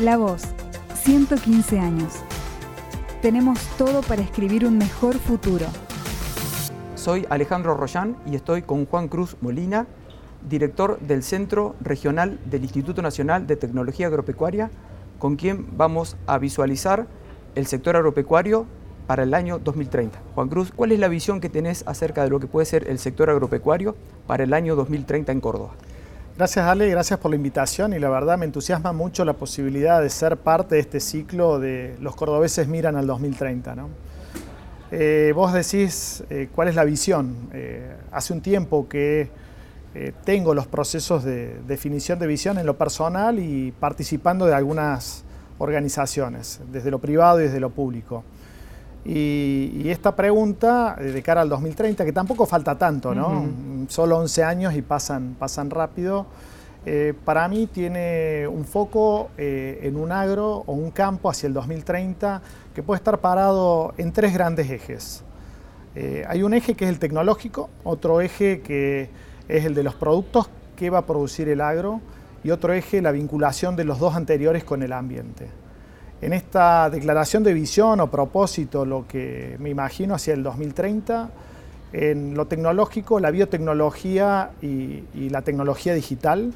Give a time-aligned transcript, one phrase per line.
[0.00, 0.42] La Voz,
[1.04, 2.14] 115 años.
[3.22, 5.66] Tenemos todo para escribir un mejor futuro.
[6.96, 9.86] Soy Alejandro Rollán y estoy con Juan Cruz Molina,
[10.50, 14.68] director del Centro Regional del Instituto Nacional de Tecnología Agropecuaria,
[15.20, 17.06] con quien vamos a visualizar
[17.54, 18.66] el sector agropecuario
[19.06, 20.18] para el año 2030.
[20.34, 22.98] Juan Cruz, ¿cuál es la visión que tenés acerca de lo que puede ser el
[22.98, 23.94] sector agropecuario
[24.26, 25.74] para el año 2030 en Córdoba?
[26.36, 30.10] Gracias Ale, gracias por la invitación y la verdad me entusiasma mucho la posibilidad de
[30.10, 33.76] ser parte de este ciclo de los cordobeses miran al 2030.
[34.90, 37.36] Eh, vos decís eh, cuál es la visión.
[37.52, 39.30] Eh, hace un tiempo que
[40.24, 45.22] tengo los procesos de definición de visión en lo personal y participando de algunas
[45.58, 48.24] organizaciones, desde lo privado y desde lo público.
[49.04, 53.46] Y, esta pregunta de cara al 2030, que tampoco falta tanto, ¿no?
[53.88, 56.26] Solo 11 años y pasan, pasan rápido,
[56.86, 61.54] eh, para mí tiene un foco eh, en un agro o un campo hacia el
[61.54, 62.42] 2030
[62.74, 65.24] que puede estar parado en tres grandes ejes.
[65.94, 69.08] Eh, hay un eje que es el tecnológico, otro eje que
[69.48, 72.00] es el de los productos que va a producir el agro
[72.42, 75.48] y otro eje la vinculación de los dos anteriores con el ambiente.
[76.24, 81.28] En esta declaración de visión o propósito, lo que me imagino hacia el 2030,
[81.92, 86.54] en lo tecnológico, la biotecnología y, la tecnología digital,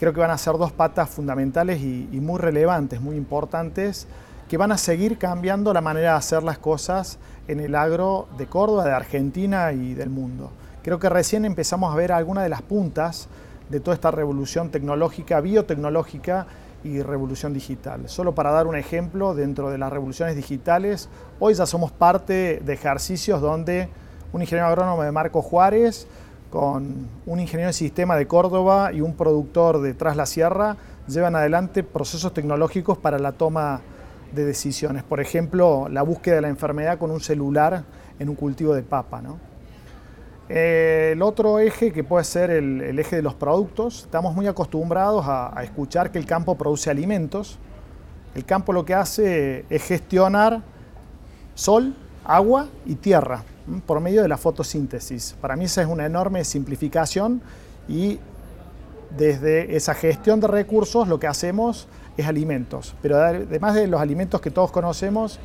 [0.00, 4.08] creo que van a ser dos patas fundamentales y, y, muy relevantes, muy importantes,
[4.48, 8.46] que van a seguir cambiando la manera de hacer las cosas en el agro de
[8.46, 10.50] Córdoba, de Argentina y del mundo.
[10.82, 13.28] Creo que recién empezamos a ver algunas de las puntas
[13.70, 16.48] de toda esta revolución tecnológica, biotecnológica
[16.84, 18.08] y revolución digital.
[18.08, 21.08] Solo para dar un ejemplo, dentro de las revoluciones digitales,
[21.40, 23.88] hoy ya somos parte de ejercicios donde
[24.32, 26.06] un ingeniero agrónomo de Marco Juárez,
[26.50, 30.76] con un ingeniero de sistema de Córdoba y un productor de Tras la Sierra,
[31.08, 33.80] llevan adelante procesos tecnológicos para la toma
[34.32, 35.02] de decisiones.
[35.02, 37.84] Por ejemplo, la búsqueda de la enfermedad con un celular
[38.18, 39.22] en un cultivo de papa.
[39.22, 39.53] ¿no?
[40.48, 45.24] Eh, el otro eje que puede ser el, eje de los productos, estamos muy acostumbrados
[45.26, 47.58] a, escuchar que el campo produce alimentos.
[48.34, 50.62] El campo lo que hace es gestionar
[51.54, 51.94] sol,
[52.24, 53.44] agua y tierra
[53.86, 55.34] por medio de la fotosíntesis.
[55.40, 57.40] Para mí esa es una enorme simplificación
[57.88, 58.18] y
[59.16, 62.94] desde esa gestión de recursos lo que hacemos es alimentos.
[63.00, 65.38] Pero además de los alimentos que todos conocemos,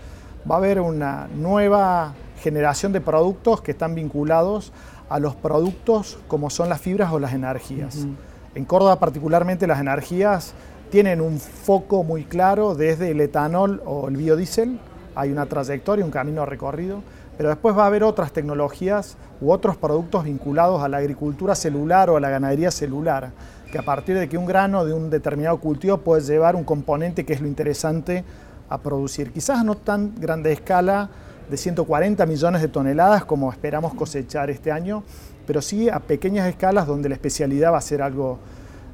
[0.49, 4.71] va a haber una nueva generación de productos que están vinculados
[5.09, 8.07] a los productos como son las fibras o las energías.
[8.55, 10.53] En Córdoba particularmente las energías
[10.89, 14.79] tienen un foco muy claro desde el etanol o el biodiesel,
[15.15, 17.01] hay una trayectoria, un camino recorrido,
[17.37, 22.09] pero después va a haber otras tecnologías u otros productos vinculados a la agricultura celular
[22.09, 23.31] o a la ganadería celular,
[23.71, 27.25] que a partir de que un grano de un determinado cultivo puede llevar un componente
[27.25, 28.23] que es lo interesante
[28.67, 29.31] a producir.
[29.31, 31.09] Quizás no tan grande escala,
[31.49, 35.03] de 140 millones de toneladas como esperamos cosechar este año,
[35.47, 38.39] pero sí a pequeñas escalas donde la especialidad va a ser algo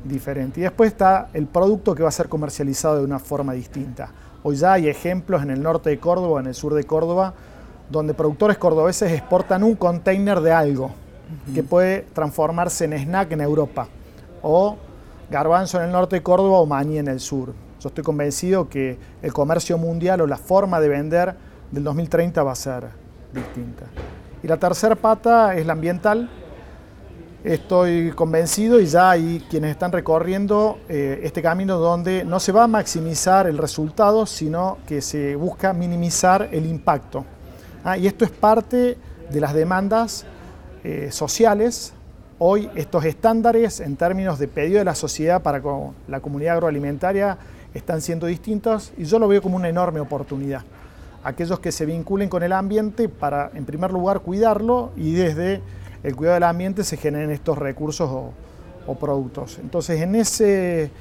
[0.03, 0.61] diferente.
[0.61, 4.09] Y después está el producto que va a ser comercializado de una forma distinta.
[4.43, 7.33] Hoy ya hay ejemplos en el norte de Córdoba, en el sur de Córdoba,
[7.89, 10.91] donde productores cordobeses exportan un container de algo
[11.53, 13.87] que puede transformarse en snack en Europa,
[14.41, 14.77] o
[15.29, 17.53] garbanzo en el norte de Córdoba o maní en el sur.
[17.81, 21.35] Yo estoy convencido que el comercio mundial o la forma de vender
[21.75, 22.85] del 2030 va a ser
[23.33, 23.85] distinta.
[24.41, 26.29] Y la tercera pata es la ambiental.
[27.43, 32.63] Estoy convencido y ya hay quienes están recorriendo eh, este camino donde no se va
[32.63, 37.25] a maximizar el resultado, sino que se busca minimizar el impacto.
[37.83, 38.97] Ah, y esto es parte
[39.29, 40.25] de las demandas
[40.83, 41.93] eh, sociales.
[42.39, 45.61] Hoy estos estándares en términos de pedido de la sociedad para
[46.07, 47.37] la comunidad agroalimentaria
[47.73, 50.63] están siendo distintos y yo lo veo como una enorme oportunidad
[51.25, 55.59] aquellos que se vinculen con el ambiente para, en primer lugar, cuidarlo y desde
[56.03, 58.09] el cuidado del ambiente se generen estos recursos
[58.85, 59.57] o, productos.
[59.59, 60.91] Entonces, en ese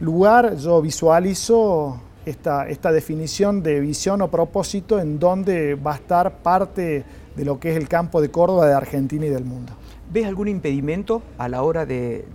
[0.00, 6.42] lugar yo visualizo esta, esta, definición de visión o propósito en donde va a estar
[6.42, 7.04] parte
[7.34, 9.72] de lo que es el campo de Córdoba, de Argentina y del mundo.
[10.12, 12.26] ¿Ves algún impedimento a la hora de,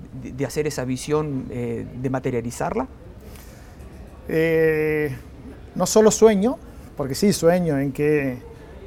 [0.44, 2.88] hacer esa visión, eh, de materializarla?
[4.28, 5.16] Eh,
[5.76, 6.58] no solo sueño,
[6.96, 8.40] porque sí sueño en que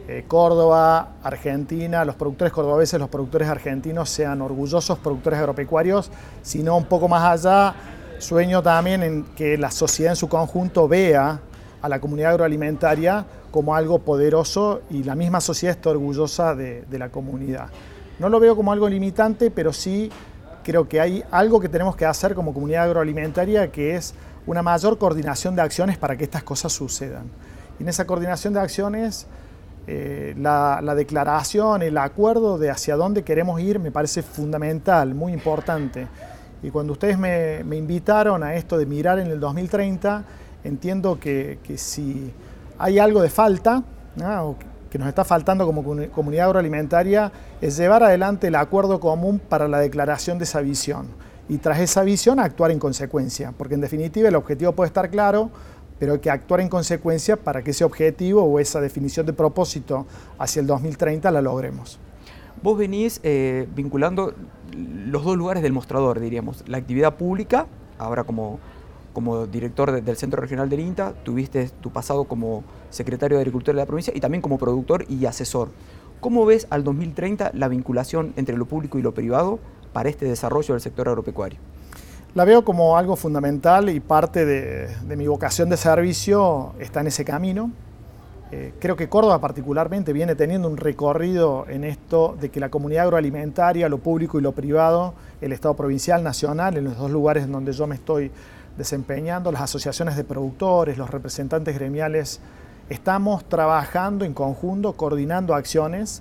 [0.06, 6.10] eh, Córdoba, Argentina, los productores cordobeses, los productores argentinos sean orgullosos productores agropecuarios,
[6.42, 7.74] sino un poco más allá,
[8.18, 11.40] sueño también en que la sociedad en su conjunto vea
[11.80, 16.98] a la comunidad agroalimentaria como algo poderoso y la misma sociedad está orgullosa de, de
[16.98, 17.68] la comunidad.
[18.18, 20.10] No lo veo como algo limitante, pero sí
[20.62, 24.14] creo que hay algo que tenemos que hacer como comunidad agroalimentaria que es
[24.46, 27.30] una mayor coordinación de acciones para que estas cosas sucedan.
[27.80, 29.26] En esa coordinación de acciones,
[29.86, 36.06] eh, la, declaración, el acuerdo de hacia dónde queremos ir me parece fundamental, muy importante.
[36.62, 40.24] Y cuando ustedes me, invitaron a esto de mirar en el 2030,
[40.64, 42.32] entiendo que, si
[42.78, 43.82] hay algo de falta,
[44.40, 44.56] o
[44.88, 47.30] que nos está faltando como comunidad agroalimentaria,
[47.60, 51.08] es llevar adelante el acuerdo común para la declaración de esa visión.
[51.48, 55.50] Y tras esa visión actuar en consecuencia, porque en definitiva el objetivo puede estar claro,
[55.98, 60.06] pero hay que actuar en consecuencia para que ese objetivo o esa definición de propósito
[60.38, 61.98] hacia el 2030 la logremos.
[62.62, 64.34] Vos venís eh, vinculando
[64.74, 67.66] los dos lugares del mostrador, diríamos, la actividad pública,
[67.98, 68.58] ahora como,
[69.12, 73.82] como director del Centro Regional del INTA, tuviste tu pasado como secretario de Agricultura de
[73.82, 75.68] la provincia y también como productor y asesor.
[76.20, 79.58] ¿Cómo ves al 2030 la vinculación entre lo público y lo privado
[79.92, 81.58] para este desarrollo del sector agropecuario?
[82.34, 87.24] La veo como algo fundamental y parte de, mi vocación de servicio está en ese
[87.24, 87.70] camino.
[88.50, 93.04] Eh, creo que Córdoba particularmente viene teniendo un recorrido en esto de que la comunidad
[93.04, 97.52] agroalimentaria, lo público y lo privado, el Estado provincial, nacional, en los dos lugares en
[97.52, 98.32] donde yo me estoy
[98.76, 102.40] desempeñando, las asociaciones de productores, los representantes gremiales,
[102.88, 106.20] estamos trabajando en conjunto, coordinando acciones.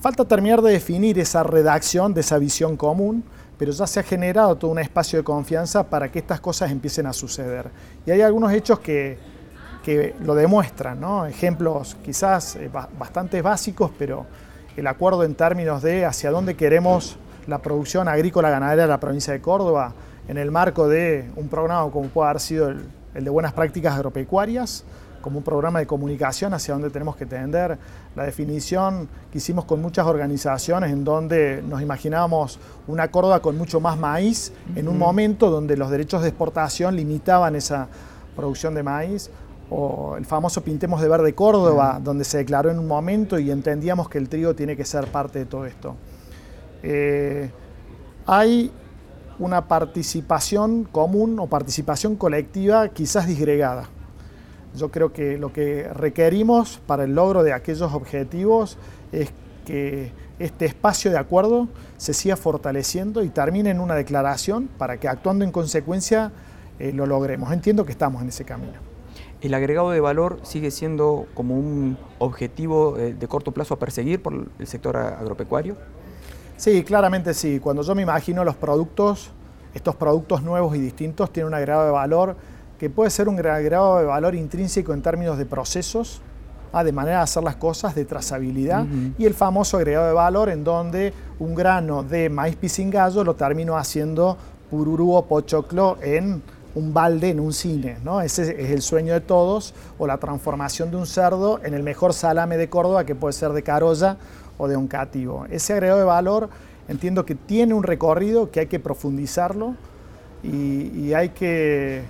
[0.00, 3.24] Falta terminar de definir esa redacción de esa visión común,
[3.58, 7.06] pero ya se ha generado todo un espacio de confianza para que estas cosas empiecen
[7.06, 7.70] a suceder.
[8.06, 9.18] Y hay algunos hechos que,
[9.84, 11.26] que lo demuestran, ¿no?
[11.26, 14.26] ejemplos quizás eh, bastante básicos, pero
[14.76, 17.16] el acuerdo en términos de hacia dónde queremos
[17.46, 19.92] la producción agrícola ganadera de la provincia de Córdoba
[20.26, 23.94] en el marco de un programa como puede haber sido el, el de buenas prácticas
[23.94, 24.84] agropecuarias,
[25.24, 27.78] como un programa de comunicación hacia dónde tenemos que tender.
[28.14, 33.80] La definición que hicimos con muchas organizaciones en donde nos imaginábamos una Córdoba con mucho
[33.80, 37.88] más maíz en un momento donde los derechos de exportación limitaban esa
[38.36, 39.30] producción de maíz
[39.70, 44.10] o el famoso Pintemos de Verde Córdoba, donde se declaró en un momento y entendíamos
[44.10, 45.96] que el trigo tiene que ser parte de todo esto.
[46.82, 47.50] Eh,
[48.26, 48.70] hay
[49.38, 53.88] una participación común o participación colectiva quizás disgregada.
[54.74, 58.76] Yo creo que lo que requerimos para el logro de aquellos objetivos
[59.12, 59.30] es
[59.64, 65.08] que este espacio de acuerdo se siga fortaleciendo y termine en una declaración para que
[65.08, 66.32] actuando en consecuencia
[66.78, 67.52] eh, lo logremos.
[67.52, 68.74] Entiendo que estamos en ese camino.
[69.40, 74.22] ¿El agregado de valor sigue siendo como un objetivo eh, de corto plazo a perseguir
[74.22, 75.76] por el sector agropecuario?
[76.56, 77.60] Sí, claramente sí.
[77.60, 79.30] Cuando yo me imagino los productos,
[79.74, 82.36] estos productos nuevos y distintos tienen un agregado de valor
[82.78, 86.20] que puede ser un grado de valor intrínseco en términos de procesos,
[86.72, 88.84] ah, de manera de hacer las cosas, de trazabilidad,
[89.18, 93.76] y el famoso agregado de valor en donde un grano de maíz pisingallo lo termino
[93.76, 94.36] haciendo
[94.70, 96.42] pururú o pochoclo en
[96.74, 97.98] un balde, en un cine.
[98.02, 98.20] ¿no?
[98.20, 102.12] Ese es el sueño de todos, o la transformación de un cerdo en el mejor
[102.12, 104.16] salame de Córdoba, que puede ser de carolla
[104.58, 105.46] o de un cativo.
[105.50, 106.48] Ese agregado de valor
[106.88, 109.74] entiendo que tiene un recorrido, que hay que profundizarlo
[110.42, 112.02] y hay que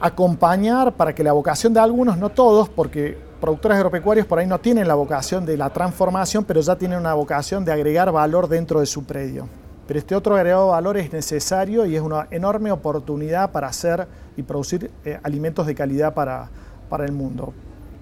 [0.00, 4.58] acompañar para que la vocación de algunos, no todos, porque productores agropecuarios por ahí no
[4.58, 8.80] tienen la vocación de la transformación, pero ya tienen una vocación de agregar valor dentro
[8.80, 9.48] de su predio.
[9.86, 14.06] Pero este otro agregado de valor es necesario y es una enorme oportunidad para hacer
[14.36, 16.48] y producir eh, alimentos de calidad para,
[16.88, 17.52] para el mundo.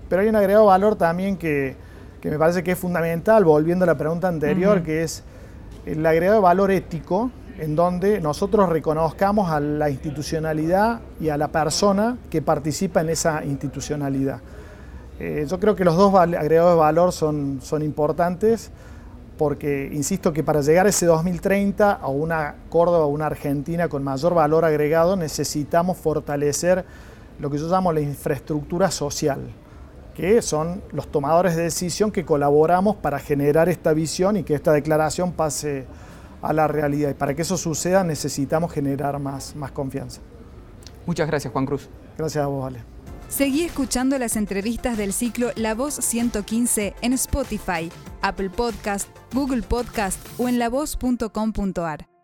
[0.09, 1.77] Pero hay un agregado de valor también que,
[2.21, 5.25] que me parece que es fundamental, volviendo a la pregunta anterior, que es
[5.87, 11.49] el agregado de valor ético, en donde nosotros reconozcamos a la institucionalidad y a la
[11.49, 14.41] persona que participa en esa institucionalidad.
[15.19, 18.71] Eh, yo creo que los dos agregados de valor son, son importantes
[19.37, 24.05] porque insisto que para llegar a ese 2030 a una Córdoba o una Argentina con
[24.05, 26.85] mayor valor agregado necesitamos fortalecer
[27.41, 29.41] lo que yo llamo la infraestructura social,
[30.15, 34.73] que son los tomadores de decisión que colaboramos para generar esta visión y que esta
[34.73, 35.87] declaración pase
[36.43, 37.11] a la realidad.
[37.11, 40.21] Y para que eso suceda necesitamos generar más, más confianza.
[41.07, 41.89] Muchas gracias, Juan Cruz.
[42.17, 42.81] Gracias a vos, Ale.
[43.29, 47.91] Seguí escuchando las entrevistas del ciclo La Voz 115 en Spotify,
[48.23, 52.18] Apple Podcast, Google Podcast o en lavoz.com.ar.